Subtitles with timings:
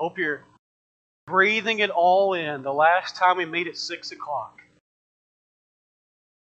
[0.00, 0.42] Hope you're
[1.26, 2.62] breathing it all in.
[2.62, 4.60] The last time we meet at 6 o'clock.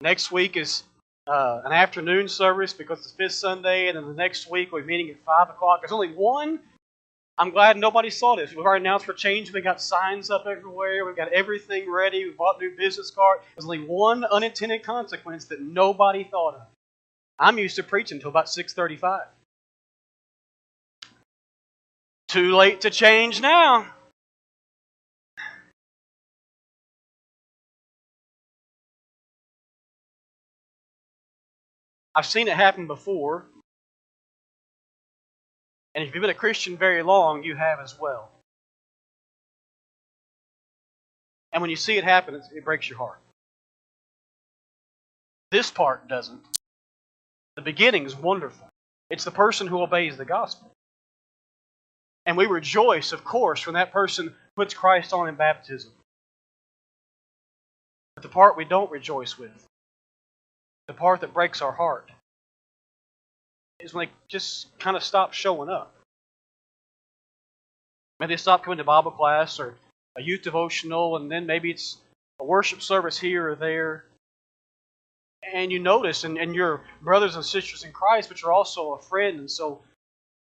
[0.01, 0.83] Next week is
[1.27, 5.11] uh, an afternoon service because it's fifth Sunday, and then the next week we're meeting
[5.11, 5.81] at 5 o'clock.
[5.81, 6.61] There's only one.
[7.37, 8.51] I'm glad nobody saw this.
[8.51, 9.53] We've already announced for change.
[9.53, 11.05] We've got signs up everywhere.
[11.05, 12.25] We've got everything ready.
[12.25, 13.45] We bought new business cards.
[13.55, 16.63] There's only one unintended consequence that nobody thought of.
[17.39, 19.27] I'm used to preaching until about 6:35.
[22.29, 23.87] Too late to change now.
[32.15, 33.47] I've seen it happen before.
[35.95, 38.31] And if you've been a Christian very long, you have as well.
[41.53, 43.19] And when you see it happen, it breaks your heart.
[45.51, 46.43] This part doesn't.
[47.57, 48.69] The beginning is wonderful.
[49.09, 50.71] It's the person who obeys the gospel.
[52.29, 55.91] And we rejoice, of course, when that person puts Christ on in baptism.
[58.15, 59.65] But the part we don't rejoice with,
[60.89, 62.11] the part that breaks our heart,
[63.81, 65.95] is when they just kind of stop showing up.
[68.21, 69.77] Maybe they stop coming to Bible class or
[70.15, 71.97] a youth devotional, and then maybe it's
[72.41, 74.05] a worship service here or there.
[75.55, 78.99] And you notice, and, and you're brothers and sisters in Christ, but you're also a
[79.01, 79.81] friend, and so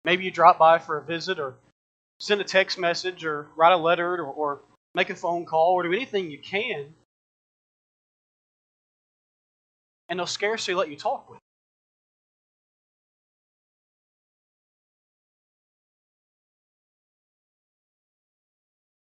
[0.04, 1.56] maybe you drop by for a visit or
[2.22, 4.60] send a text message or write a letter or, or
[4.94, 6.94] make a phone call or do anything you can.
[10.08, 11.38] And they'll scarcely let you talk with.
[11.38, 11.42] Them.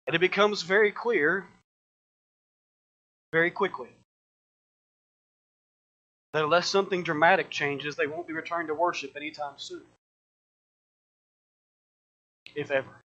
[0.06, 1.46] And it becomes very clear
[3.32, 3.90] very quickly
[6.32, 9.82] that unless something dramatic changes, they won't be returned to worship anytime soon.
[12.54, 13.00] If ever.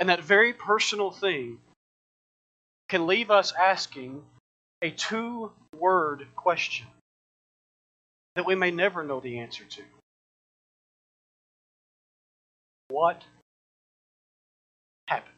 [0.00, 1.58] And that very personal thing
[2.88, 4.24] can leave us asking
[4.82, 6.86] a two word question
[8.34, 9.82] that we may never know the answer to.
[12.88, 13.22] What
[15.06, 15.34] happened?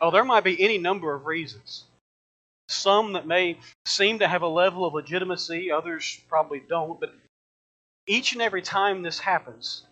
[0.00, 1.84] Oh, there might be any number of reasons.
[2.68, 7.14] Some that may seem to have a level of legitimacy, others probably don't, but
[8.08, 9.85] each and every time this happens,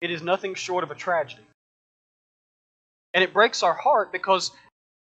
[0.00, 1.42] it is nothing short of a tragedy.
[3.14, 4.50] And it breaks our heart because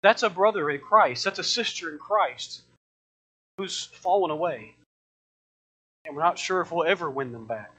[0.02, 2.62] that's a brother in Christ, that's a sister in Christ
[3.58, 4.76] who's fallen away.
[6.06, 7.72] And we're not sure if we'll ever win them back.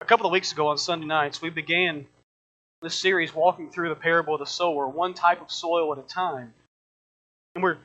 [0.00, 2.06] A couple of weeks ago on Sunday nights, we began
[2.80, 6.08] this series walking through the parable of the sower, one type of soil at a
[6.08, 6.52] time.
[7.54, 7.78] And we're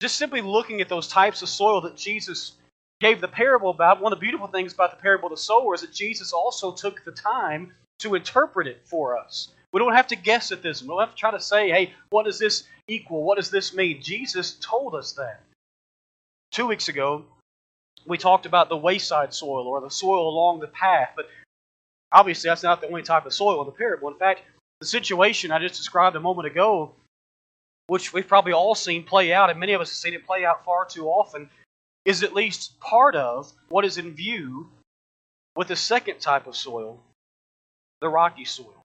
[0.00, 2.52] just simply looking at those types of soil that Jesus
[3.00, 4.00] gave the parable about.
[4.00, 6.72] One of the beautiful things about the parable of the sower is that Jesus also
[6.72, 9.48] took the time to interpret it for us.
[9.72, 10.82] We don't have to guess at this.
[10.82, 13.22] We don't have to try to say, hey, what does this equal?
[13.22, 14.02] What does this mean?
[14.02, 15.40] Jesus told us that.
[16.50, 17.24] Two weeks ago,
[18.06, 21.28] we talked about the wayside soil or the soil along the path, but
[22.12, 24.08] obviously that's not the only type of soil in the parable.
[24.08, 24.42] In fact,
[24.80, 26.92] the situation I just described a moment ago,
[27.86, 30.44] which we've probably all seen play out, and many of us have seen it play
[30.44, 31.48] out far too often,
[32.10, 34.68] is at least part of what is in view
[35.54, 37.00] with the second type of soil,
[38.00, 38.82] the rocky soil.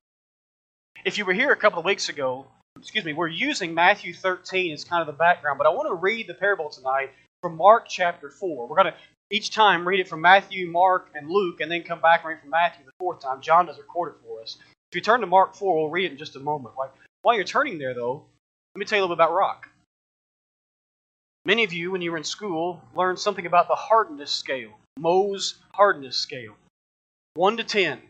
[1.03, 2.45] If you were here a couple of weeks ago,
[2.77, 5.95] excuse me, we're using Matthew 13 as kind of the background, but I want to
[5.95, 8.67] read the parable tonight from Mark chapter 4.
[8.67, 8.99] We're going to
[9.31, 12.41] each time read it from Matthew, Mark, and Luke, and then come back and read
[12.41, 13.41] from Matthew the fourth time.
[13.41, 14.57] John does record it for us.
[14.91, 16.75] If you turn to Mark 4, we'll read it in just a moment.
[17.23, 18.23] While you're turning there, though,
[18.75, 19.69] let me tell you a little bit about rock.
[21.45, 25.55] Many of you, when you were in school, learned something about the hardness scale, Mohs
[25.73, 26.55] hardness scale.
[27.35, 28.01] 1 to 10.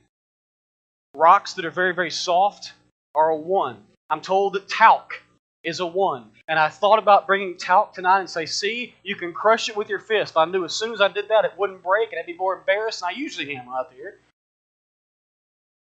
[1.14, 2.74] Rocks that are very, very soft
[3.14, 3.78] are a 1.
[4.10, 5.22] I'm told that talc
[5.64, 6.32] is a 1.
[6.48, 9.90] And I thought about bringing talc tonight and say, see, you can crush it with
[9.90, 10.38] your fist.
[10.38, 12.56] I knew as soon as I did that, it wouldn't break, and I'd be more
[12.56, 14.16] embarrassed than I usually am out there.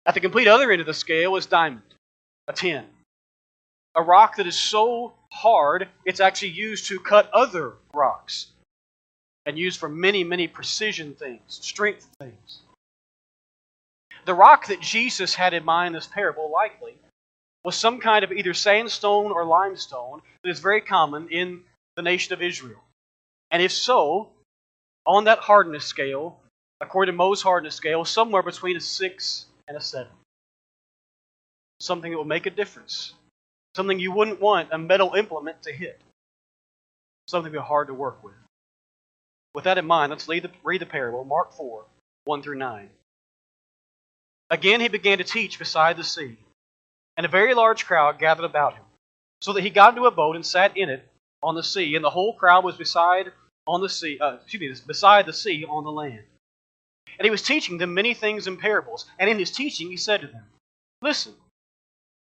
[0.07, 1.81] At the complete other end of the scale is diamond,
[2.47, 2.85] a 10
[3.95, 8.47] a rock that is so hard it's actually used to cut other rocks
[9.45, 12.61] and used for many, many precision things, strength things.
[14.25, 16.95] The rock that Jesus had in mind in this parable likely
[17.63, 21.61] was some kind of either sandstone or limestone that is very common in
[21.95, 22.81] the nation of Israel.
[23.51, 24.29] And if so,
[25.05, 26.39] on that hardness scale,
[26.79, 30.07] according to Mohs hardness scale, somewhere between a 6 and a 7.
[31.81, 33.13] Something that will make a difference
[33.75, 35.99] Something you wouldn't want a metal implement to hit.
[37.27, 38.33] Something that hard to work with.
[39.53, 41.83] With that in mind, let's read the, read the parable, Mark 4,
[42.25, 42.89] 1 through 9.
[44.49, 46.37] Again he began to teach beside the sea,
[47.17, 48.83] and a very large crowd gathered about him,
[49.41, 51.07] so that he got into a boat and sat in it
[51.41, 53.31] on the sea, and the whole crowd was beside
[53.67, 56.23] on the sea, uh, excuse me, beside the sea on the land.
[57.17, 60.21] And he was teaching them many things in parables, and in his teaching he said
[60.21, 60.45] to them,
[61.01, 61.33] Listen,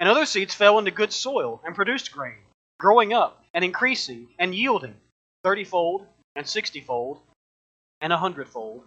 [0.00, 2.38] And other seeds fell into good soil and produced grain,
[2.78, 4.96] growing up and increasing and yielding
[5.44, 6.06] thirtyfold
[6.36, 7.20] and sixtyfold
[8.00, 8.84] and a hundredfold.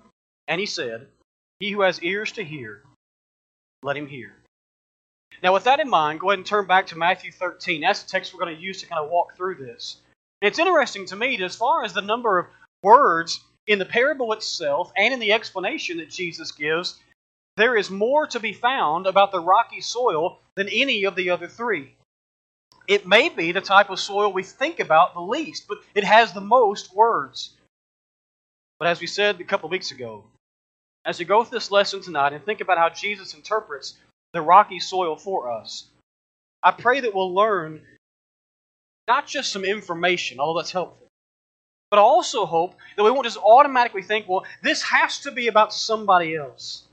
[0.47, 1.07] And he said,
[1.59, 2.83] He who has ears to hear,
[3.83, 4.35] let him hear.
[5.43, 7.81] Now, with that in mind, go ahead and turn back to Matthew 13.
[7.81, 9.97] That's the text we're going to use to kind of walk through this.
[10.41, 12.47] And it's interesting to me as far as the number of
[12.83, 16.99] words in the parable itself and in the explanation that Jesus gives,
[17.57, 21.47] there is more to be found about the rocky soil than any of the other
[21.47, 21.95] three.
[22.87, 26.31] It may be the type of soil we think about the least, but it has
[26.31, 27.53] the most words.
[28.79, 30.23] But as we said a couple weeks ago,
[31.03, 33.95] as we go through this lesson tonight and think about how Jesus interprets
[34.33, 35.87] the rocky soil for us,
[36.61, 37.81] I pray that we'll learn
[39.07, 41.07] not just some information, although that's helpful,
[41.89, 45.47] but I also hope that we won't just automatically think, well, this has to be
[45.47, 46.86] about somebody else.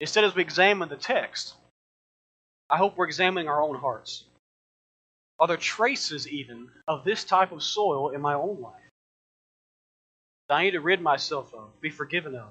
[0.00, 1.54] Instead, as we examine the text,
[2.68, 4.24] I hope we're examining our own hearts.
[5.38, 8.80] Are there traces, even, of this type of soil in my own life?
[10.50, 12.48] that I need to rid myself of, be forgiven of,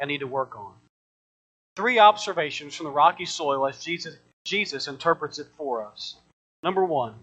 [0.00, 0.72] and need to work on.
[1.76, 4.16] Three observations from the rocky soil as Jesus,
[4.46, 6.16] Jesus interprets it for us.
[6.62, 7.14] Number one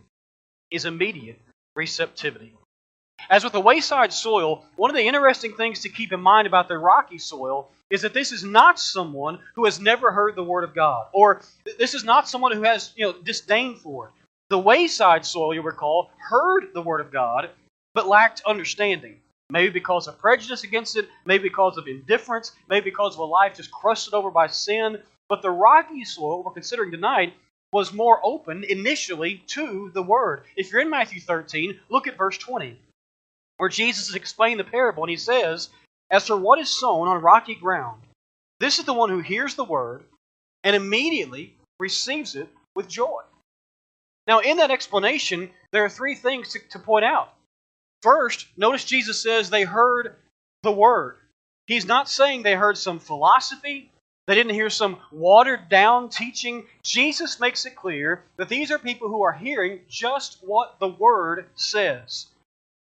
[0.69, 1.41] is immediate
[1.75, 2.53] receptivity.
[3.31, 6.67] As with the wayside soil, one of the interesting things to keep in mind about
[6.67, 10.63] the rocky soil is that this is not someone who has never heard the Word
[10.63, 11.41] of God, or
[11.77, 14.13] this is not someone who has you know disdain for it.
[14.49, 17.49] The wayside soil, you recall, heard the Word of God,
[17.93, 19.19] but lacked understanding.
[19.49, 23.55] Maybe because of prejudice against it, maybe because of indifference, maybe because of a life
[23.55, 25.01] just crusted over by sin.
[25.29, 27.33] But the rocky soil we're considering tonight
[27.71, 30.43] was more open initially to the Word.
[30.55, 32.79] If you're in Matthew 13, look at verse 20,
[33.57, 35.69] where Jesus is explaining the parable, and he says,
[36.11, 38.01] As for what is sown on rocky ground,
[38.59, 40.03] this is the one who hears the Word
[40.63, 43.21] and immediately receives it with joy.
[44.27, 47.33] Now, in that explanation, there are three things to, to point out.
[48.01, 50.15] First, notice Jesus says they heard
[50.63, 51.17] the word.
[51.67, 53.91] He's not saying they heard some philosophy,
[54.27, 56.65] they didn't hear some watered down teaching.
[56.81, 61.47] Jesus makes it clear that these are people who are hearing just what the word
[61.55, 62.27] says.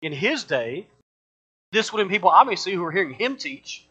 [0.04, 0.88] In his day,
[1.72, 3.86] this would have been people obviously who were hearing him teach.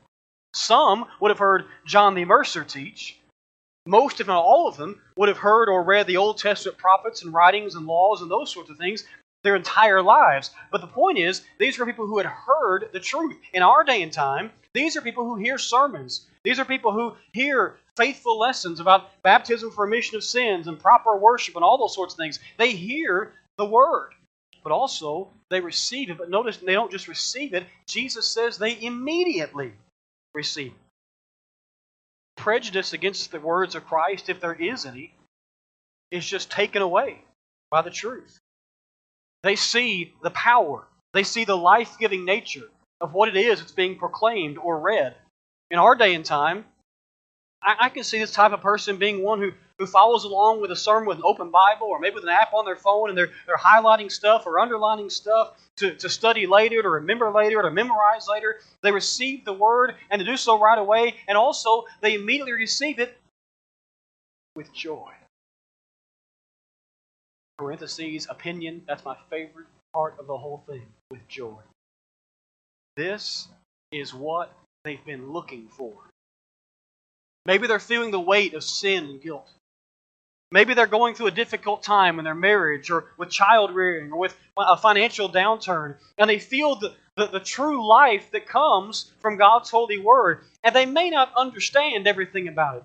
[0.55, 3.19] Some would have heard John the Immerser teach.
[3.87, 7.23] Most, if not all of them, would have heard or read the Old Testament prophets
[7.23, 9.05] and writings and laws and those sorts of things
[9.45, 10.51] their entire lives.
[10.73, 13.37] But the point is, these are people who had heard the truth.
[13.53, 16.27] In our day and time, these are people who hear sermons.
[16.43, 21.17] These are people who hear faithful lessons about baptism for remission of sins and proper
[21.17, 22.41] worship and all those sorts of things.
[22.57, 24.15] They hear the word,
[24.65, 26.19] but also they receive it.
[26.19, 29.73] But notice they don't just receive it, Jesus says they immediately
[30.35, 30.79] receive it.
[32.37, 35.15] Prejudice against the words of Christ, if there is any,
[36.11, 37.23] is just taken away
[37.71, 38.39] by the truth.
[39.45, 42.69] They see the power, they see the life giving nature
[43.01, 45.15] of what it is that's being proclaimed or read.
[45.71, 46.65] In our day and time,
[47.63, 50.71] I, I, can see this type of person being one who, who follows along with
[50.71, 53.19] a sermon with an open Bible or maybe with an app on their phone and
[53.19, 57.71] they're, they're highlighting stuff or underlining stuff to, to study later, to remember later, to
[57.71, 58.61] memorize later.
[58.83, 62.99] They receive the word and to do so right away, and also they immediately receive
[63.01, 63.19] it
[64.55, 65.11] with joy
[67.59, 68.83] parentheses, opinion.
[68.87, 71.57] That's my favorite part of the whole thing with joy.
[72.97, 73.49] This
[73.93, 74.53] is what
[74.85, 75.95] they've been looking for.
[77.47, 79.49] Maybe they're feeling the weight of sin and guilt.
[80.55, 84.19] Maybe they're going through a difficult time in their marriage or with child rearing or
[84.19, 89.37] with a financial downturn, and they feel the, the, the, true life that comes from
[89.37, 92.85] God's holy word, and they may not understand everything about it.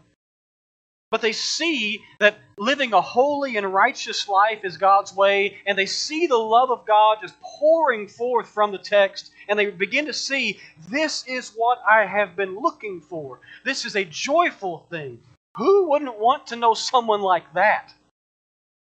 [1.11, 5.85] but they see that living a holy and righteous life is God's way, and they
[5.85, 10.13] see the love of God just pouring forth from the text, and they begin to
[10.13, 10.59] see
[10.89, 13.41] this is what I have been looking for.
[13.63, 15.19] This is a joyful thing.
[15.57, 17.93] Who wouldn't want to know someone like that?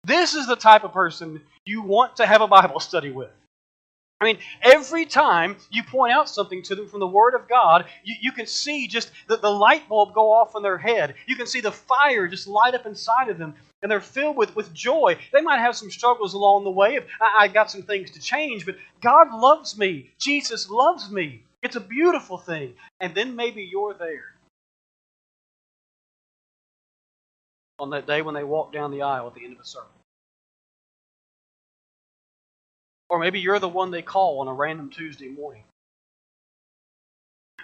[0.04, 3.30] This is the type of person you want to have a Bible study with.
[4.20, 7.86] I mean, every time you point out something to them from the Word of God,
[8.02, 11.14] you, you can see just the, the light bulb go off in their head.
[11.26, 14.56] You can see the fire just light up inside of them, and they're filled with,
[14.56, 15.16] with joy.
[15.32, 16.96] They might have some struggles along the way.
[16.96, 20.10] If I, I got some things to change, but God loves me.
[20.18, 21.44] Jesus loves me.
[21.62, 22.74] It's a beautiful thing.
[22.98, 24.32] And then maybe you're there.
[27.78, 29.88] On that day when they walk down the aisle at the end of a sermon.
[33.08, 35.64] Or maybe you're the one they call on a random Tuesday morning.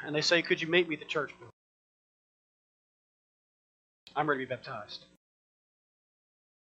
[0.04, 1.50] And they say, Could you meet me at the church building?
[4.16, 5.04] I'm ready to be baptized.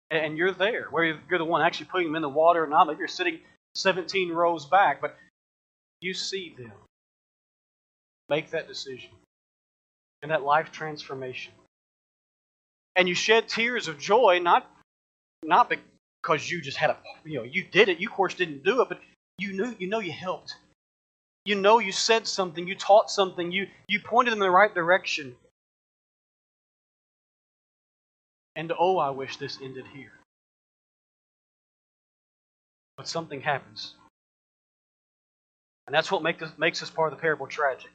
[0.09, 2.87] And you're there, where you're the one actually putting them in the water or not.
[2.87, 3.39] Maybe you're sitting
[3.75, 5.15] 17 rows back, but
[5.99, 6.71] you see them
[8.29, 9.09] make that decision
[10.21, 11.53] and that life transformation.
[12.97, 14.69] And you shed tears of joy, not,
[15.43, 15.71] not
[16.21, 17.99] because you just had a you know you did it.
[17.99, 18.99] You of course didn't do it, but
[19.37, 20.55] you knew you know you helped.
[21.45, 24.73] You know you said something, you taught something, you you pointed them in the right
[24.73, 25.35] direction.
[28.55, 30.11] And oh, I wish this ended here.
[32.97, 33.93] But something happens.
[35.85, 37.91] And that's what make us, makes this part of the parable tragic.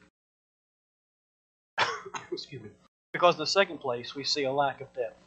[2.31, 2.69] Excuse me.
[3.13, 5.17] Because in the second place, we see a lack of depth.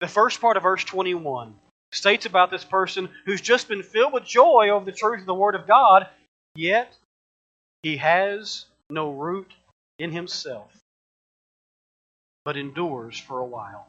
[0.00, 1.54] The first part of verse 21
[1.92, 5.34] states about this person who's just been filled with joy over the truth of the
[5.34, 6.08] Word of God,
[6.56, 6.96] yet
[7.82, 9.52] he has no root
[9.98, 10.72] in himself,
[12.44, 13.86] but endures for a while.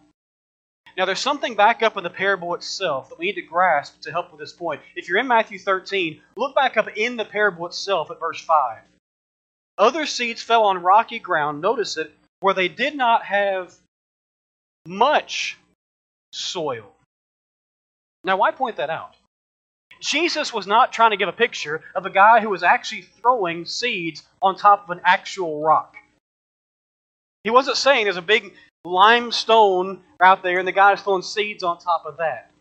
[0.98, 4.12] Now, there's something back up in the parable itself that we need to grasp to
[4.12, 4.82] help with this point.
[4.96, 8.80] If you're in Matthew 13, look back up in the parable itself at verse 5.
[9.78, 12.14] Other seeds fell on rocky ground, notice it,
[12.46, 13.74] where they did not have
[14.86, 15.58] much
[16.32, 16.94] soil.
[18.24, 19.16] Now, why point that out?
[20.00, 23.66] Jesus was not trying to give a picture of a guy who was actually throwing
[23.66, 25.96] seeds on top of an actual rock.
[27.44, 28.54] He wasn't saying there's a big
[28.86, 32.52] limestone out there and the guy is throwing seeds on top of that.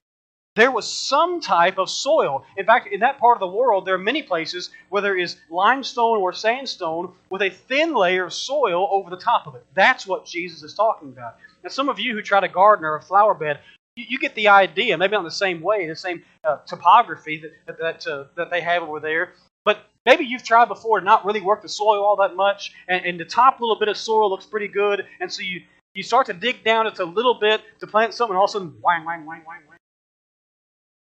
[0.57, 2.45] There was some type of soil.
[2.57, 5.37] In fact, in that part of the world, there are many places where there is
[5.51, 9.67] limestone or sandstone with a thin layer of soil over the top of it.
[9.75, 11.35] That's what Jesus is talking about.
[11.65, 13.59] Now, some of you who try to garden or a flower bed,
[13.97, 14.97] you, you get the idea.
[14.97, 18.85] Maybe not the same way, the same uh, topography that that uh, that they have
[18.85, 19.33] over there.
[19.65, 23.05] But maybe you've tried before to not really work the soil all that much, and,
[23.05, 25.63] and the top little bit of soil looks pretty good, and so you
[25.95, 28.51] you start to dig down just a little bit to plant something, and all of
[28.51, 29.74] a sudden, wang, wang, wang, wang, wang,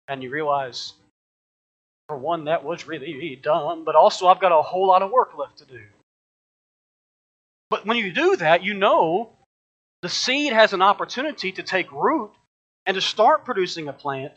[0.07, 0.93] and you realize,
[2.07, 5.37] for one, that was really dumb, but also I've got a whole lot of work
[5.37, 5.81] left to do.
[7.69, 9.31] But when you do that, you know
[10.01, 12.31] the seed has an opportunity to take root
[12.85, 14.33] and to start producing a plant,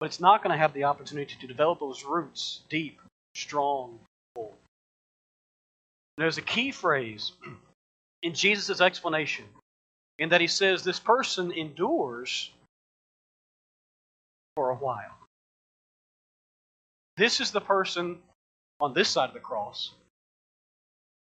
[0.00, 2.98] but it's not going to have the opportunity to develop those roots deep,
[3.34, 3.98] strong,
[4.34, 4.54] full.
[6.16, 7.32] There's a key phrase
[8.22, 9.44] in Jesus' explanation
[10.18, 12.50] in that he says this person endures
[14.54, 15.16] for a while.
[17.16, 18.18] This is the person
[18.80, 19.92] on this side of the cross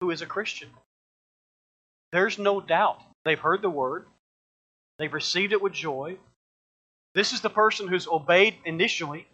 [0.01, 0.69] who is a Christian.
[2.11, 3.01] There's no doubt.
[3.25, 4.05] They've heard the word,
[4.99, 6.17] They've received it with joy.
[7.15, 9.25] This is the person who's obeyed initially.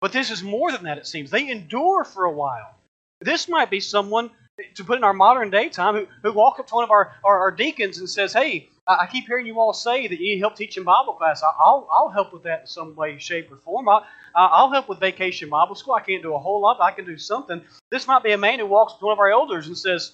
[0.00, 1.30] But this is more than that, it seems.
[1.30, 2.74] They endure for a while.
[3.20, 4.30] This might be someone,
[4.74, 7.12] to put in our modern day time, who, who walks up to one of our,
[7.24, 10.40] our, our deacons and says, Hey, I keep hearing you all say that you need
[10.40, 11.42] help teaching Bible class.
[11.42, 13.88] I'll, I'll help with that in some way, shape, or form.
[13.88, 15.94] I'll, I'll help with vacation Bible school.
[15.94, 17.62] I can't do a whole lot, but I can do something.
[17.90, 20.12] This might be a man who walks up to one of our elders and says,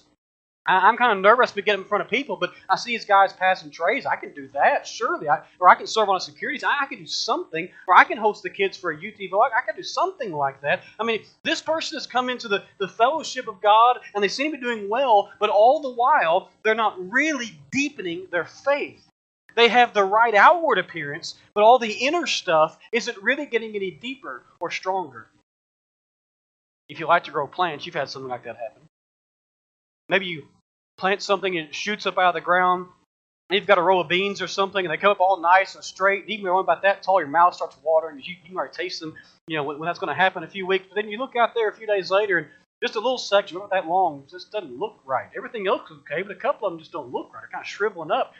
[0.67, 3.31] I'm kind of nervous to get in front of people, but I see these guys
[3.31, 4.05] passing trays.
[4.05, 5.29] I can do that, surely.
[5.29, 6.63] I, or I can serve on a securities.
[6.63, 7.69] I, I, can do something.
[7.87, 9.29] Or I can host the kids for a UTV.
[9.33, 10.83] I, I can do something like that.
[10.99, 14.51] I mean, this person has come into the, the fellowship of God, and they seem
[14.51, 19.07] to be doing well, but all the while, they're not really deepening their faith.
[19.55, 23.89] They have the right outward appearance, but all the inner stuff isn't really getting any
[23.89, 25.27] deeper or stronger.
[26.89, 28.83] If you like to grow plants, you've had something like that happen.
[30.09, 30.47] Maybe you
[30.97, 32.87] plant something and it shoots up out of the ground.
[33.49, 35.83] You've got a row of beans or something, and they come up all nice and
[35.83, 36.23] straight.
[36.23, 38.17] And Even when about that tall, your mouth starts watering.
[38.17, 39.15] You, you can already taste them.
[39.47, 40.85] You know when, when that's going to happen in a few weeks.
[40.89, 42.47] But then you look out there a few days later, and
[42.81, 45.29] Just a little section, not that long, just doesn't look right.
[45.35, 47.41] Everything else is okay, but a couple of them just don't look right.
[47.41, 48.33] They're kind of shriveling up.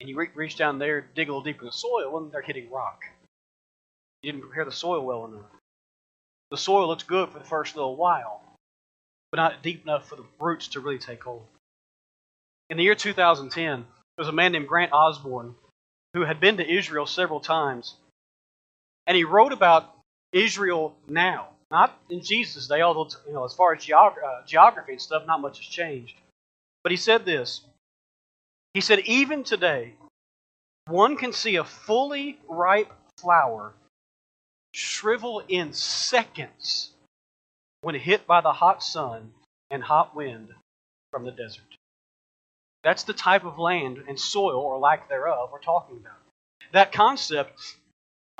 [0.00, 2.70] And you reach down there, dig a little deeper in the soil, and they're hitting
[2.70, 3.04] rock.
[4.22, 5.46] You didn't prepare the soil well enough.
[6.50, 8.42] The soil looks good for the first little while,
[9.36, 11.44] but not deep enough for the roots to really take hold.
[12.70, 15.54] In the year 2010, there was a man named Grant Osborne
[16.14, 17.96] who had been to Israel several times,
[19.06, 19.92] and he wrote about
[20.32, 24.92] Israel now, not in Jesus' day, although you know as far as geog- uh, geography
[24.92, 26.16] and stuff, not much has changed.
[26.82, 27.60] But he said this.
[28.72, 29.94] He said, even today,
[30.86, 33.74] one can see a fully ripe flower
[34.72, 36.92] shrivel in seconds
[37.86, 39.30] when hit by the hot sun
[39.70, 40.48] and hot wind
[41.12, 41.76] from the desert.
[42.82, 46.18] That's the type of land and soil, or lack thereof, we're talking about.
[46.72, 47.76] That concept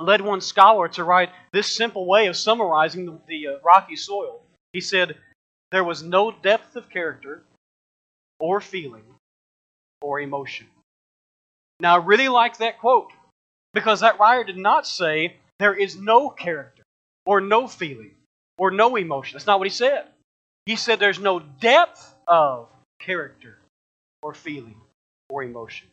[0.01, 4.41] led one scholar to write this simple way of summarizing the, the uh, rocky soil.
[4.73, 5.17] He said,
[5.71, 7.45] There was no depth of character,
[8.41, 9.05] or feeling,
[10.03, 10.67] or emotion.
[11.79, 13.13] Now, I really like that quote
[13.75, 16.83] because that writer did not say there is no character,
[17.25, 18.11] or no feeling,
[18.59, 19.37] or no emotion.
[19.37, 20.05] That's not what he said.
[20.67, 23.59] He said there's no depth of character,
[24.23, 24.77] or feeling,
[25.31, 25.89] or emotion.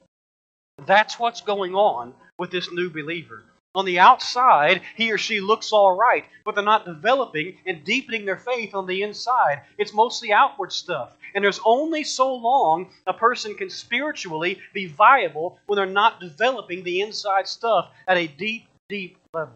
[0.86, 3.44] That's what's going on with this new believer.
[3.76, 8.24] On the outside, he or she looks all right, but they're not developing and deepening
[8.26, 9.62] their faith on the inside.
[9.80, 11.16] It's mostly outward stuff.
[11.34, 16.84] And there's only so long a person can spiritually be viable when they're not developing
[16.84, 19.56] the inside stuff at a deep, deep level.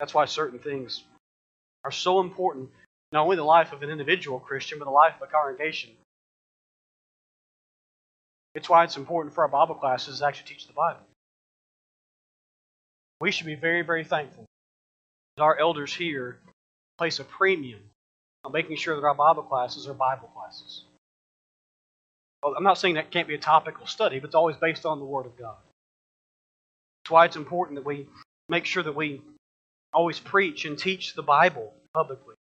[0.00, 1.04] That's why certain things
[1.84, 2.68] are so important,
[3.12, 5.90] not only the life of an individual Christian, but the life of a congregation.
[8.54, 11.00] It's why it's important for our Bible classes to actually teach the Bible.
[13.20, 14.44] We should be very, very thankful
[15.36, 16.38] that our elders here
[16.98, 17.80] place a premium
[18.44, 20.84] on making sure that our Bible classes are Bible classes.
[22.42, 24.98] Well, I'm not saying that can't be a topical study, but it's always based on
[24.98, 25.56] the Word of God.
[27.04, 28.06] That's why it's important that we
[28.48, 29.20] make sure that we
[29.92, 32.34] always preach and teach the Bible publicly.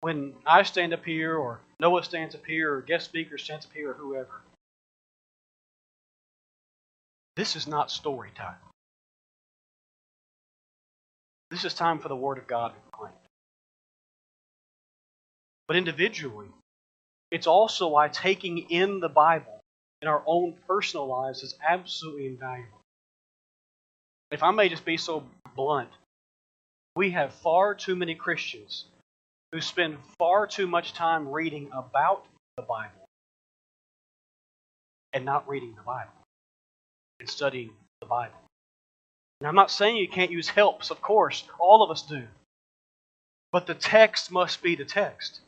[0.00, 3.72] When I stand up here, or Noah stands up here, or guest speaker stands up
[3.72, 4.42] here, or whoever,
[7.36, 8.54] this is not story time.
[11.50, 12.88] This is time for the Word of God to be.
[15.66, 16.48] But individually,
[17.30, 19.60] it's also why taking in the Bible
[20.00, 22.77] in our own personal lives is absolutely invaluable.
[24.30, 25.24] If I may just be so
[25.56, 25.88] blunt,
[26.94, 28.84] we have far too many Christians
[29.52, 33.08] who spend far too much time reading about the Bible
[35.12, 36.12] and not reading the Bible
[37.20, 38.36] and studying the Bible.
[39.40, 42.24] Now, I'm not saying you can't use helps, of course, all of us do.
[43.52, 45.40] But the text must be the text.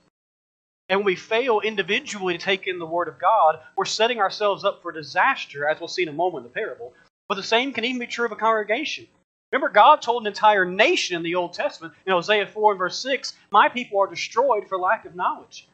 [0.89, 4.65] And when we fail individually to take in the Word of God, we're setting ourselves
[4.65, 6.95] up for disaster, as we'll see in a moment in the parable.
[7.31, 9.07] But the same can even be true of a congregation.
[9.53, 12.99] Remember, God told an entire nation in the Old Testament, in Hosea 4 and verse
[12.99, 15.69] 6, My people are destroyed for lack of knowledge.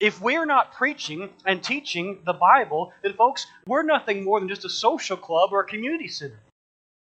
[0.00, 4.64] If we're not preaching and teaching the Bible, then, folks, we're nothing more than just
[4.64, 6.40] a social club or a community center.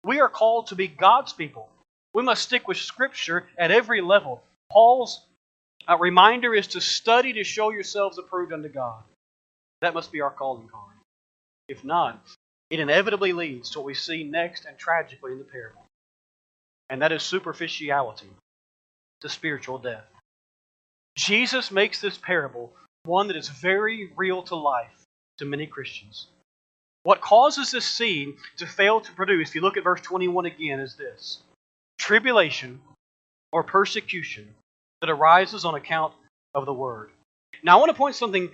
[0.06, 1.68] We are called to be God's people.
[2.14, 4.42] We must stick with Scripture at every level.
[4.72, 5.26] Paul's
[5.90, 9.04] uh, reminder is to study to show yourselves approved unto God.
[9.82, 10.96] That must be our calling card.
[11.68, 12.26] If not,
[12.70, 15.86] it inevitably leads to what we see next and tragically in the parable.
[16.90, 18.30] And that is superficiality
[19.22, 20.06] to spiritual death.
[21.16, 22.74] Jesus makes this parable
[23.06, 25.04] one that is very real to life
[25.38, 26.28] to many Christians.
[27.04, 30.80] What causes this seed to fail to produce, if you look at verse 21 again,
[30.80, 31.40] is this
[31.98, 32.82] tribulation
[33.52, 34.54] or persecution
[35.02, 36.14] that arises on account
[36.56, 37.12] of the word.
[37.62, 38.50] Now, I want to point something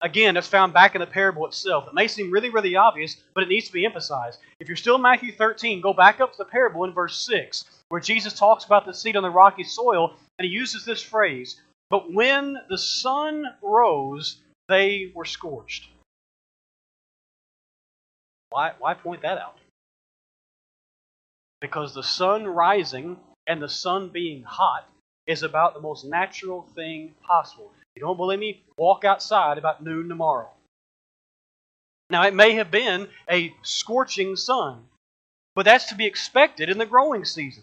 [0.00, 1.86] again, that's found back in the parable itself.
[1.86, 4.40] It may seem really, really obvious, but it needs to be emphasized.
[4.58, 7.64] If you're still in Matthew 13, go back up to the parable in verse 6,
[7.88, 11.60] where Jesus talks about the seed on the rocky soil, and he uses this phrase
[11.88, 14.36] But when the sun rose,
[14.68, 15.88] they were scorched.
[18.50, 19.58] Why, why point that out?
[21.60, 24.88] Because the sun rising and the sun being hot
[25.26, 27.70] is about the most natural thing possible.
[27.96, 28.62] You don't believe me?
[28.76, 30.50] Walk outside about noon tomorrow.
[32.08, 34.84] Now, it may have been a scorching sun,
[35.54, 37.62] but that's to be expected in the growing season.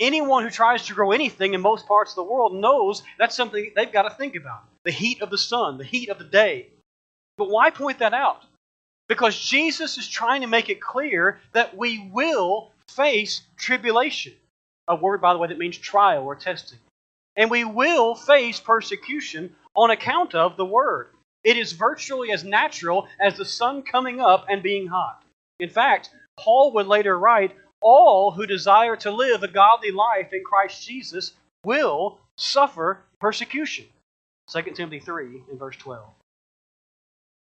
[0.00, 3.72] Anyone who tries to grow anything in most parts of the world knows that's something
[3.74, 6.68] they've got to think about the heat of the sun, the heat of the day.
[7.36, 8.44] But why point that out?
[9.08, 14.34] Because Jesus is trying to make it clear that we will face tribulation.
[14.88, 16.78] a word, by the way, that means trial or testing.
[17.36, 21.08] And we will face persecution on account of the word.
[21.44, 25.22] It is virtually as natural as the sun coming up and being hot.
[25.60, 30.42] In fact, Paul would later write, All who desire to live a godly life in
[30.44, 31.32] Christ Jesus
[31.64, 33.86] will suffer persecution.
[34.52, 36.04] 2 Timothy 3 in verse 12.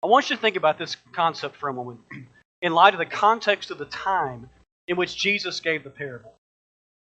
[0.01, 1.99] I want you to think about this concept for a moment
[2.61, 4.49] in light of the context of the time
[4.87, 6.33] in which Jesus gave the parable.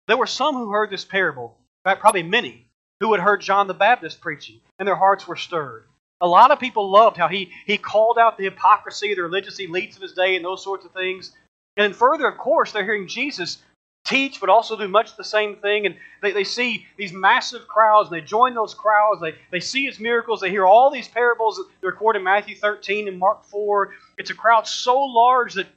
[0.06, 1.56] There were some who heard this parable,
[1.88, 2.66] fact, probably many,
[3.00, 5.84] who had heard John the Baptist preaching, and their hearts were stirred.
[6.20, 9.60] A lot of people loved how he, he called out the hypocrisy of the religious
[9.60, 11.32] elites of his day and those sorts of things.
[11.76, 13.58] And further, of course, they're hearing Jesus
[14.04, 15.86] teach, but also do much the same thing.
[15.86, 19.20] And they, they see these massive crowds, and they join those crowds.
[19.20, 20.40] They, they see his miracles.
[20.40, 23.94] They hear all these parables that record in Matthew 13 and Mark 4.
[24.16, 25.68] It's a crowd so large that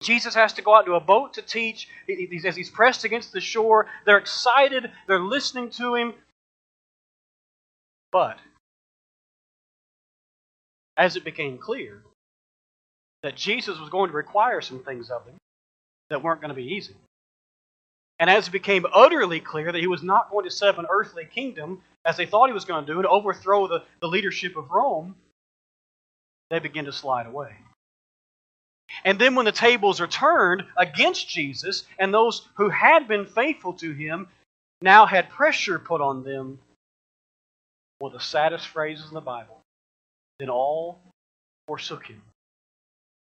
[0.00, 1.88] Jesus has to go out to a boat to teach.
[2.44, 4.90] As he's pressed against the shore, they're excited.
[5.06, 6.14] They're listening to him.
[8.12, 8.38] But
[10.96, 12.02] as it became clear
[13.22, 15.34] that Jesus was going to require some things of them
[16.10, 16.94] that weren't going to be easy,
[18.18, 20.86] and as it became utterly clear that he was not going to set up an
[20.90, 24.56] earthly kingdom as they thought he was going to do and overthrow the, the leadership
[24.56, 25.14] of Rome,
[26.50, 27.54] they began to slide away.
[29.04, 33.72] And then when the tables are turned against Jesus, and those who had been faithful
[33.74, 34.28] to him
[34.80, 36.58] now had pressure put on them,
[37.98, 39.60] one of the saddest phrases in the Bible,
[40.38, 41.00] then all
[41.66, 42.22] forsook him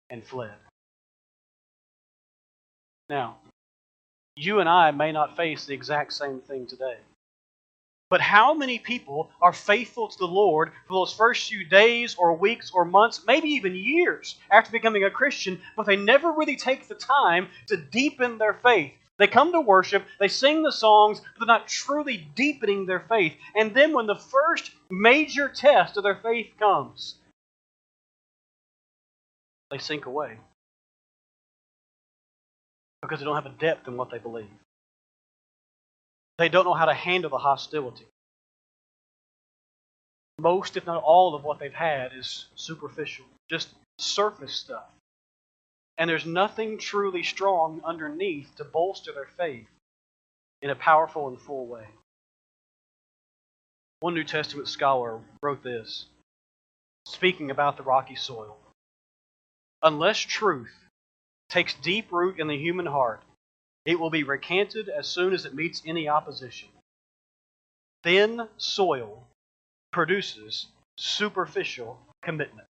[0.10, 0.56] and fled.
[3.10, 3.38] Now,
[4.36, 6.98] you and I may not face the exact same thing today.
[8.12, 12.36] But how many people are faithful to the Lord for those first few days or
[12.36, 16.90] weeks or months, maybe even years after becoming a Christian, but they never really take
[16.90, 18.92] the time to deepen their faith?
[19.18, 23.34] They come to worship, they sing the songs, but they're not truly deepening their faith.
[23.56, 27.16] And then when the first major test of their faith comes,
[29.70, 30.38] they sink away
[33.02, 34.50] because they don't have a depth in what they believe.
[36.42, 38.08] They don't know how to handle the hostility.
[40.40, 44.90] Most, if not all, of what they've had is superficial, just surface stuff.
[46.00, 49.68] And there's nothing truly strong underneath to bolster their faith
[50.64, 51.86] in a powerful and full way.
[54.00, 56.08] One New Testament scholar wrote this,
[57.06, 58.58] speaking about the rocky soil.
[59.84, 60.74] Unless truth
[61.50, 63.22] takes deep root in the human heart,
[63.86, 66.70] it will be recanted as soon as it meets any opposition.
[68.04, 69.28] Thin soil
[69.92, 70.68] produces
[70.98, 72.68] superficial commitment.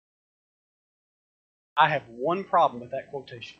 [1.76, 3.60] I have one problem with that quotation.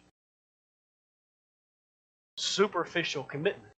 [2.38, 3.74] Superficial commitment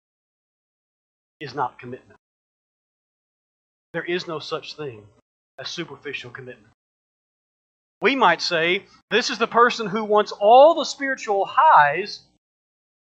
[1.41, 2.19] is not commitment.
[3.93, 5.07] There is no such thing
[5.59, 6.73] as superficial commitment.
[8.01, 12.21] We might say this is the person who wants all the spiritual highs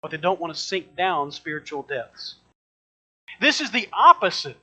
[0.01, 2.35] but they don't want to sink down spiritual depths.
[3.39, 4.57] This is the opposite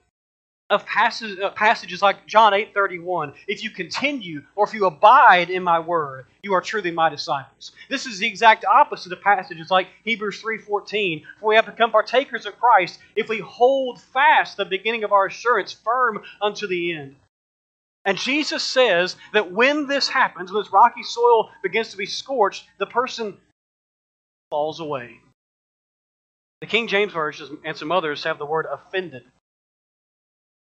[0.70, 3.32] of passage, uh, passages like John 8:31.
[3.46, 7.72] If you continue or if you abide in my word, you are truly my disciples.
[7.88, 11.26] This is the exact opposite of passages like Hebrews 3:14.
[11.40, 15.26] For we have become partakers of Christ if we hold fast the beginning of our
[15.26, 17.16] assurance firm unto the end.
[18.04, 22.66] And Jesus says that when this happens, when this rocky soil begins to be scorched,
[22.78, 23.40] the person
[24.50, 25.20] falls away.
[26.60, 29.24] The King James Version and some others have the word offended.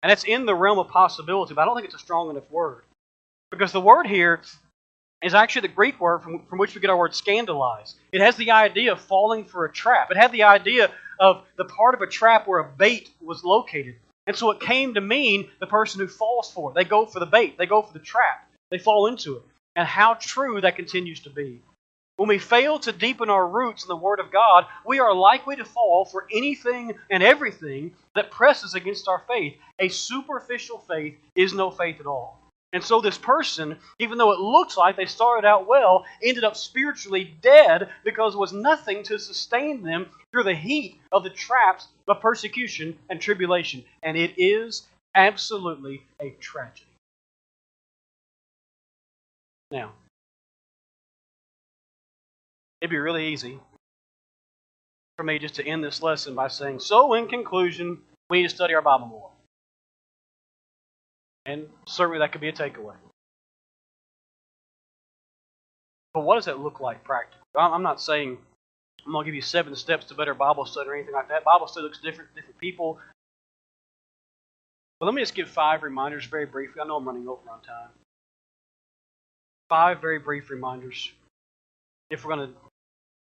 [0.02, 2.48] And it's in the realm of possibility, but I don't think it's a strong enough
[2.50, 2.84] word.
[3.50, 4.40] Because the word here
[5.22, 7.96] is actually the Greek word from, from which we get our word scandalize.
[8.12, 10.10] It has the idea of falling for a trap.
[10.10, 13.96] It had the idea of the part of a trap where a bait was located.
[14.28, 16.74] And so it came to mean the person who falls for it.
[16.74, 19.42] They go for the bait, they go for the trap, they fall into it.
[19.74, 21.62] And how true that continues to be.
[22.18, 25.54] When we fail to deepen our roots in the Word of God, we are likely
[25.54, 29.54] to fall for anything and everything that presses against our faith.
[29.78, 32.40] A superficial faith is no faith at all.
[32.72, 36.56] And so, this person, even though it looks like they started out well, ended up
[36.56, 41.86] spiritually dead because there was nothing to sustain them through the heat of the traps
[42.08, 43.84] of persecution and tribulation.
[44.02, 46.84] And it is absolutely a tragedy.
[49.70, 49.92] Now,
[52.80, 53.58] It'd be really easy
[55.16, 57.98] for me just to end this lesson by saying, So, in conclusion,
[58.30, 59.30] we need to study our Bible more.
[61.44, 62.94] And certainly that could be a takeaway.
[66.14, 67.40] But what does that look like practically?
[67.56, 68.38] I'm not saying
[69.04, 71.44] I'm going to give you seven steps to better Bible study or anything like that.
[71.44, 72.98] Bible study looks different to different people.
[75.00, 76.80] But let me just give five reminders very briefly.
[76.82, 77.90] I know I'm running over on time.
[79.68, 81.12] Five very brief reminders
[82.10, 82.54] if we're going to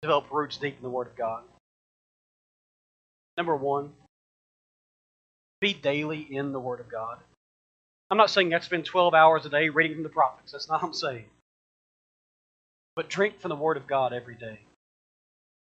[0.02, 1.44] develop roots deep in the Word of God.
[3.38, 3.92] Number one,
[5.62, 7.18] be daily in the Word of God.
[8.10, 10.52] I'm not saying you have to spend 12 hours a day reading from the prophets.
[10.52, 11.26] That's not what I'm saying.
[12.96, 14.60] But drink from the Word of God every day.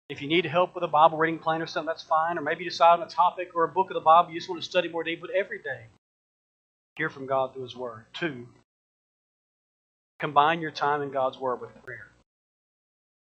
[0.09, 2.39] If you need help with a Bible reading plan or something, that's fine.
[2.39, 4.49] Or maybe you decide on a topic or a book of the Bible you just
[4.49, 5.29] want to study more deeply.
[5.29, 5.87] But every day,
[6.97, 8.07] hear from God through His Word.
[8.15, 8.47] Two,
[10.19, 12.07] combine your time in God's Word with prayer.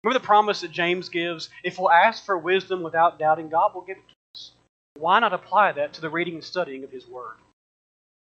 [0.03, 1.51] Remember the promise that James gives?
[1.63, 4.53] If we'll ask for wisdom without doubting, God will give it to us.
[4.99, 7.37] Why not apply that to the reading and studying of His Word?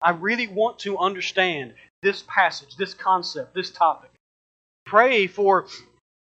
[0.01, 4.11] I really want to understand this passage, this concept, this topic.
[4.85, 5.67] Pray for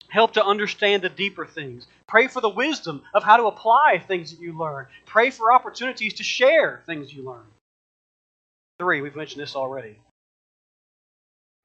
[0.09, 1.87] help to understand the deeper things.
[2.07, 4.87] Pray for the wisdom of how to apply things that you learn.
[5.05, 7.43] Pray for opportunities to share things you learn.
[8.79, 9.97] Three, we've mentioned this already.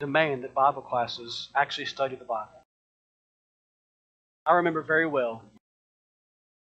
[0.00, 2.61] Demand that Bible classes actually study the Bible.
[4.46, 5.42] I remember very well.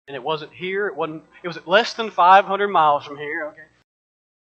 [0.07, 3.63] And it wasn't here, it wasn't it was less than 500 miles from here, okay?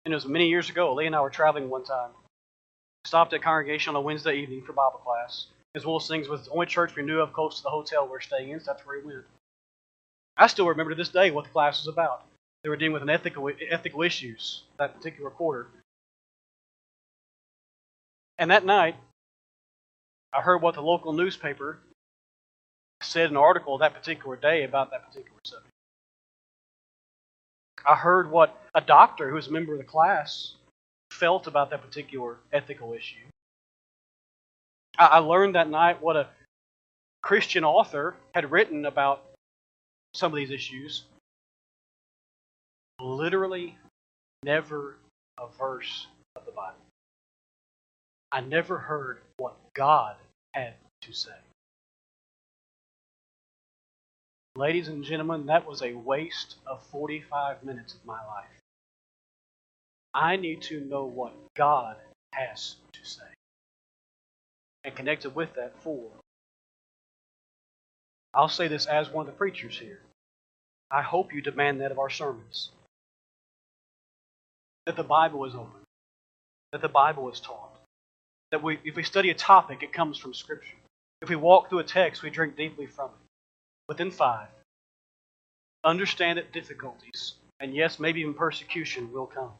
[0.05, 0.93] And it was many years ago.
[0.93, 2.11] Lee and I were traveling one time.
[3.05, 5.47] Stopped at congregation on a Wednesday evening for Bible class.
[5.75, 8.07] As of those things was the only church we knew of close to the hotel
[8.07, 9.25] we are staying in, so that's where we went.
[10.37, 12.23] I still remember to this day what the class was about.
[12.63, 15.67] They were dealing with an ethical ethical issues that particular quarter.
[18.37, 18.95] And that night,
[20.33, 21.79] I heard what the local newspaper
[23.07, 25.71] said an article that particular day about that particular subject.
[27.85, 30.55] I heard what a doctor who was a member of the class
[31.11, 33.15] felt about that particular ethical issue.
[34.99, 36.27] I learned that night what a
[37.21, 39.23] Christian author had written about
[40.13, 41.03] some of these issues.
[42.99, 43.77] Literally,
[44.43, 44.97] never
[45.39, 46.73] a verse of the Bible.
[48.31, 50.15] I never heard what God
[50.53, 51.31] had to say.
[54.57, 58.49] Ladies and gentlemen, that was a waste of 45 minutes of my life.
[60.15, 61.95] I need to know what God
[62.33, 63.21] has to say.
[64.83, 66.09] And connected with that, four.
[68.33, 69.99] I'll say this as one of the preachers here.
[70.89, 72.71] I hope you demand that of our sermons.
[74.87, 75.85] That the Bible is open.
[76.71, 77.79] That the Bible is taught.
[78.49, 80.77] That we, if we study a topic, it comes from Scripture.
[81.21, 83.26] If we walk through a text, we drink deeply from it.
[83.89, 84.49] Within five,
[85.85, 89.51] understand that difficulties, and yes, maybe even persecution, will come.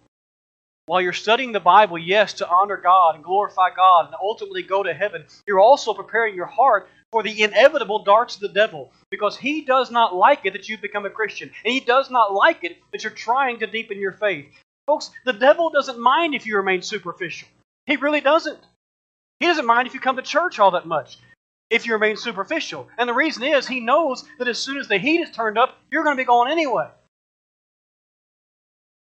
[0.86, 4.84] While you're studying the Bible, yes, to honor God and glorify God and ultimately go
[4.84, 9.38] to heaven, you're also preparing your heart for the inevitable darts of the devil because
[9.38, 12.64] he does not like it that you've become a Christian, and he does not like
[12.64, 14.46] it that you're trying to deepen your faith.
[14.88, 17.48] Folks, the devil doesn't mind if you remain superficial.
[17.86, 18.60] He really doesn't.
[19.40, 21.18] He doesn't mind if you come to church all that much
[21.70, 22.88] if you remain superficial.
[22.98, 25.78] And the reason is he knows that as soon as the heat is turned up,
[25.92, 26.88] you're going to be going anyway.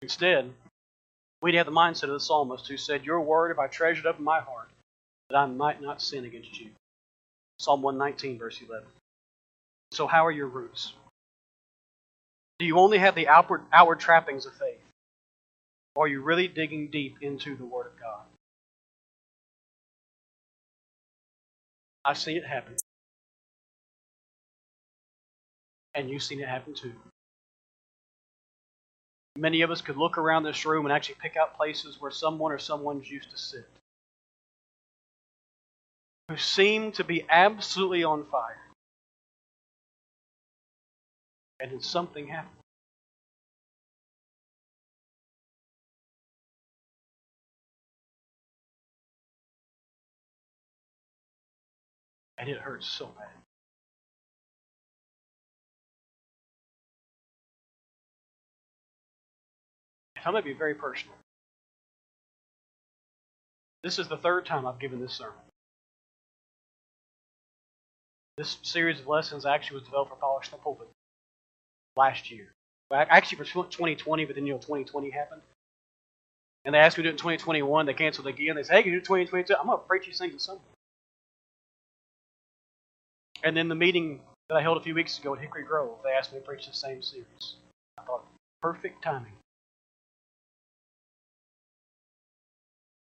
[0.02, 0.50] Instead,
[1.42, 4.18] we'd have the mindset of the psalmist who said, Your word have I treasured up
[4.18, 4.68] in my heart,
[5.30, 6.70] that I might not sin against you.
[7.58, 8.86] Psalm 119, verse 11.
[9.90, 10.92] So, how are your roots?
[12.58, 14.80] Do you only have the outward, outward trappings of faith?
[15.94, 18.20] Or are you really digging deep into the Word of God?
[22.08, 22.74] I've seen it happen.
[25.94, 26.94] And you've seen it happen too.
[29.36, 32.50] Many of us could look around this room and actually pick out places where someone
[32.50, 33.68] or someone's used to sit.
[36.30, 38.62] Who seem to be absolutely on fire.
[41.60, 42.57] And then something happened.
[52.38, 53.26] And it hurts so bad.
[60.24, 61.14] I'm going to be very personal.
[63.82, 65.34] This is the third time I've given this sermon.
[68.36, 70.88] This series of lessons actually was developed for Polish the Pulpit
[71.96, 72.52] last year.
[72.92, 75.42] Actually for 2020, but then you know 2020 happened.
[76.64, 77.86] And they asked me to do it in 2021.
[77.86, 78.56] They canceled again.
[78.56, 79.54] They said, hey, can you do it 2022?
[79.58, 80.77] I'm going to preach these things at some point.
[83.44, 86.10] And then the meeting that I held a few weeks ago at Hickory Grove, they
[86.10, 87.54] asked me to preach the same series.
[87.98, 88.26] I thought,
[88.62, 89.32] perfect timing.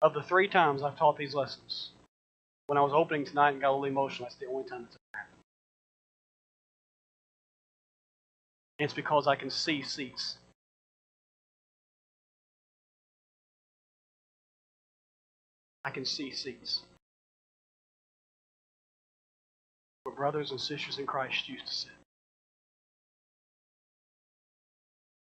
[0.01, 1.91] Of the three times I've taught these lessons,
[2.67, 4.97] when I was opening tonight and got a little emotional, that's the only time it's
[5.13, 5.41] ever happened.
[8.79, 10.38] And it's because I can see seats.
[15.83, 16.81] I can see seats.
[20.05, 21.91] Where brothers and sisters in Christ used to sit.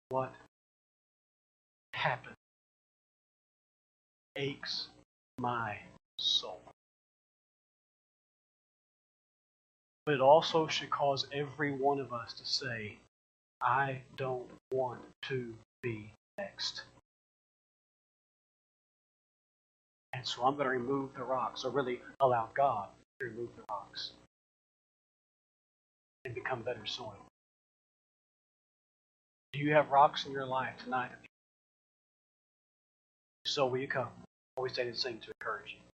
[0.08, 0.32] What
[1.92, 2.35] happened
[4.37, 4.88] aches
[5.38, 5.76] my
[6.18, 6.62] soul.
[10.06, 12.96] But it also should cause every one of us to say,
[13.61, 16.82] I don't want to be next.
[20.14, 22.88] And so I'm going to remove the rocks, or really allow God
[23.20, 24.12] to remove the rocks
[26.24, 27.18] and become better soil.
[29.52, 31.11] Do you have rocks in your life tonight?
[33.44, 34.08] So will you come?
[34.56, 35.91] Always say the same to encourage you.